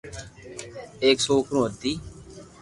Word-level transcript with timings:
ايڪ 1.03 1.17
سوڪرو 1.27 1.59
ھتي 1.67 1.91